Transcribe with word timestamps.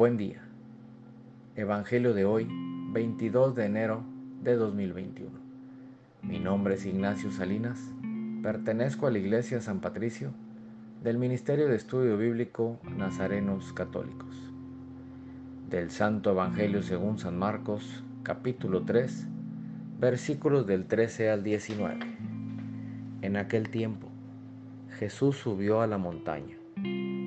Buen 0.00 0.16
día. 0.16 0.40
Evangelio 1.56 2.14
de 2.14 2.24
hoy, 2.24 2.48
22 2.94 3.54
de 3.54 3.66
enero 3.66 4.02
de 4.42 4.56
2021. 4.56 5.30
Mi 6.22 6.38
nombre 6.38 6.76
es 6.76 6.86
Ignacio 6.86 7.30
Salinas, 7.30 7.78
pertenezco 8.42 9.06
a 9.06 9.10
la 9.10 9.18
Iglesia 9.18 9.60
San 9.60 9.80
Patricio 9.80 10.32
del 11.02 11.18
Ministerio 11.18 11.68
de 11.68 11.76
Estudio 11.76 12.16
Bíblico 12.16 12.78
Nazarenos 12.96 13.74
Católicos. 13.74 14.34
Del 15.68 15.90
Santo 15.90 16.30
Evangelio 16.30 16.82
según 16.82 17.18
San 17.18 17.38
Marcos, 17.38 18.02
capítulo 18.22 18.86
3, 18.86 19.26
versículos 19.98 20.66
del 20.66 20.86
13 20.86 21.28
al 21.28 21.44
19. 21.44 21.98
En 23.20 23.36
aquel 23.36 23.68
tiempo, 23.68 24.08
Jesús 24.98 25.36
subió 25.36 25.82
a 25.82 25.86
la 25.86 25.98
montaña, 25.98 26.56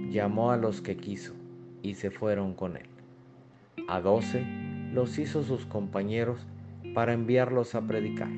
llamó 0.10 0.50
a 0.50 0.58
los 0.58 0.82
que 0.82 0.98
quiso 0.98 1.36
y 1.84 1.94
se 1.96 2.10
fueron 2.10 2.56
con 2.56 2.78
él. 2.78 2.88
A 3.88 4.02
doce 4.02 4.44
los 4.92 5.20
hizo 5.20 5.44
sus 5.44 5.66
compañeros 5.66 6.48
para 6.96 7.14
enviarlos 7.14 7.76
a 7.76 7.82
predicar, 7.82 8.32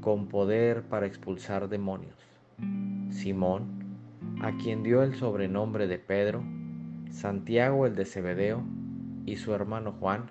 con 0.00 0.26
poder 0.26 0.82
para 0.82 1.06
expulsar 1.06 1.68
demonios. 1.68 2.16
Simón, 3.10 3.66
a 4.42 4.56
quien 4.58 4.82
dio 4.82 5.02
el 5.02 5.14
sobrenombre 5.14 5.86
de 5.86 5.98
Pedro, 5.98 6.42
Santiago 7.10 7.86
el 7.86 7.94
de 7.94 8.04
Zebedeo 8.04 8.62
y 9.26 9.36
su 9.36 9.54
hermano 9.54 9.92
Juan, 9.92 10.30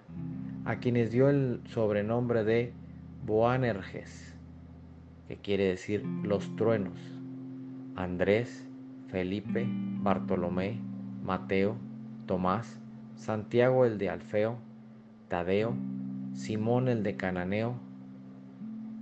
a 0.65 0.79
quienes 0.79 1.11
dio 1.11 1.29
el 1.29 1.61
sobrenombre 1.65 2.43
de 2.43 2.73
Boanerges, 3.25 4.35
que 5.27 5.37
quiere 5.37 5.65
decir 5.65 6.03
los 6.23 6.55
truenos, 6.55 6.99
Andrés, 7.95 8.67
Felipe, 9.09 9.67
Bartolomé, 10.01 10.79
Mateo, 11.23 11.77
Tomás, 12.29 12.77
Santiago 13.15 13.85
el 13.85 13.97
de 13.97 14.11
Alfeo, 14.11 14.59
Tadeo, 15.29 15.73
Simón 16.35 16.87
el 16.87 17.01
de 17.01 17.15
Cananeo 17.15 17.73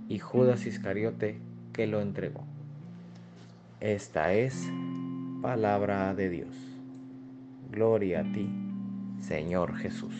y 0.08 0.18
Judas 0.18 0.64
Iscariote 0.64 1.38
que 1.74 1.86
lo 1.86 2.00
entregó. 2.00 2.44
Esta 3.80 4.32
es 4.32 4.72
palabra 5.42 6.14
de 6.14 6.30
Dios. 6.30 6.56
Gloria 7.70 8.20
a 8.20 8.32
ti, 8.32 8.48
Señor 9.20 9.76
Jesús. 9.76 10.14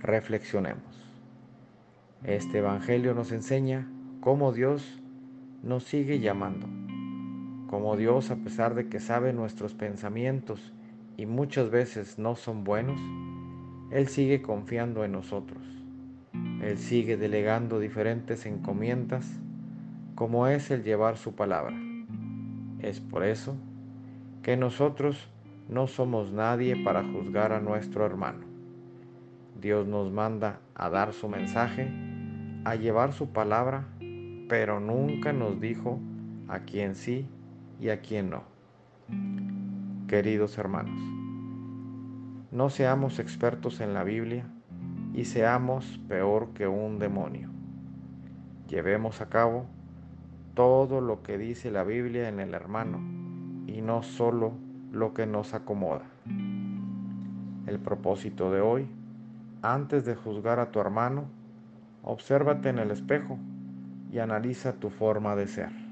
Reflexionemos. 0.00 1.04
Este 2.24 2.60
Evangelio 2.60 3.12
nos 3.12 3.30
enseña 3.30 3.86
cómo 4.22 4.52
Dios 4.52 5.02
nos 5.62 5.84
sigue 5.84 6.18
llamando, 6.18 6.66
cómo 7.68 7.98
Dios, 7.98 8.30
a 8.30 8.36
pesar 8.36 8.74
de 8.74 8.88
que 8.88 9.00
sabe 9.00 9.34
nuestros 9.34 9.74
pensamientos 9.74 10.72
y 11.16 11.26
muchas 11.26 11.70
veces 11.70 12.18
no 12.18 12.34
son 12.34 12.64
buenos, 12.64 13.00
Él 13.90 14.08
sigue 14.08 14.42
confiando 14.42 15.04
en 15.04 15.12
nosotros. 15.12 15.62
Él 16.62 16.78
sigue 16.78 17.16
delegando 17.16 17.78
diferentes 17.78 18.46
encomiendas 18.46 19.28
como 20.14 20.46
es 20.46 20.70
el 20.70 20.82
llevar 20.82 21.16
su 21.16 21.34
palabra. 21.34 21.76
Es 22.80 23.00
por 23.00 23.24
eso 23.24 23.56
que 24.42 24.56
nosotros 24.56 25.28
no 25.68 25.86
somos 25.86 26.32
nadie 26.32 26.76
para 26.76 27.02
juzgar 27.02 27.52
a 27.52 27.60
nuestro 27.60 28.06
hermano. 28.06 28.46
Dios 29.60 29.86
nos 29.86 30.10
manda 30.10 30.60
a 30.74 30.88
dar 30.90 31.12
su 31.12 31.28
mensaje, 31.28 31.88
a 32.64 32.74
llevar 32.74 33.12
su 33.12 33.28
palabra, 33.28 33.86
pero 34.48 34.80
nunca 34.80 35.32
nos 35.32 35.60
dijo 35.60 36.00
a 36.48 36.60
quién 36.60 36.94
sí 36.94 37.26
y 37.80 37.88
a 37.90 38.00
quién 38.00 38.30
no 38.30 38.51
queridos 40.12 40.58
hermanos. 40.58 41.00
No 42.50 42.68
seamos 42.68 43.18
expertos 43.18 43.80
en 43.80 43.94
la 43.94 44.04
Biblia 44.04 44.44
y 45.14 45.24
seamos 45.24 45.98
peor 46.06 46.50
que 46.52 46.68
un 46.68 46.98
demonio. 46.98 47.48
Llevemos 48.68 49.22
a 49.22 49.30
cabo 49.30 49.64
todo 50.52 51.00
lo 51.00 51.22
que 51.22 51.38
dice 51.38 51.70
la 51.70 51.82
Biblia 51.82 52.28
en 52.28 52.40
el 52.40 52.52
hermano 52.52 52.98
y 53.66 53.80
no 53.80 54.02
solo 54.02 54.52
lo 54.90 55.14
que 55.14 55.26
nos 55.26 55.54
acomoda. 55.54 56.04
El 57.66 57.78
propósito 57.78 58.52
de 58.52 58.60
hoy, 58.60 58.90
antes 59.62 60.04
de 60.04 60.14
juzgar 60.14 60.58
a 60.58 60.70
tu 60.72 60.78
hermano, 60.78 61.24
obsérvate 62.02 62.68
en 62.68 62.80
el 62.80 62.90
espejo 62.90 63.38
y 64.12 64.18
analiza 64.18 64.74
tu 64.74 64.90
forma 64.90 65.34
de 65.36 65.46
ser. 65.46 65.91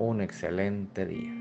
un 0.00 0.22
excelente 0.22 1.04
día. 1.04 1.34